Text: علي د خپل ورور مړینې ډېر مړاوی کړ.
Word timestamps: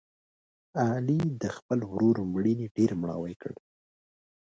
علي 0.83 1.21
د 1.41 1.43
خپل 1.57 1.79
ورور 1.91 2.15
مړینې 2.33 2.67
ډېر 2.77 2.91
مړاوی 3.01 3.35
کړ. 3.41 3.53